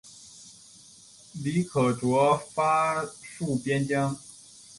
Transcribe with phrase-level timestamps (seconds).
[1.43, 4.17] 李可灼发戍边疆。